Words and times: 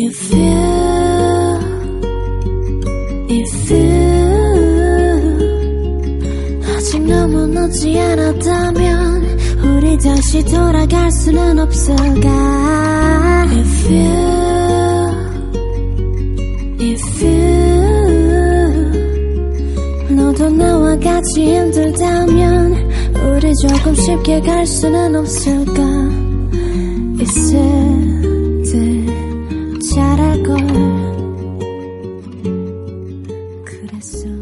If 0.00 0.32
you, 0.32 1.58
if 3.28 3.72
you 3.72 4.38
아직 6.64 7.02
너무 7.02 7.48
늦지 7.48 7.98
않았다면 7.98 9.38
우리 9.60 9.98
다시 9.98 10.44
돌아갈 10.44 11.10
수는 11.10 11.58
없을까? 11.58 12.28
If 13.50 13.92
you, 13.92 14.06
if 16.78 17.24
you 17.24 17.58
너도 20.14 20.48
나와 20.50 20.96
같이 20.96 21.56
힘들다면 21.56 22.72
우리 23.16 23.52
조금 23.56 23.96
쉽게 23.96 24.42
갈 24.42 24.64
수는 24.64 25.16
없을까? 25.16 25.82
Is 27.20 27.52
it 27.52 27.97
I. 34.00 34.37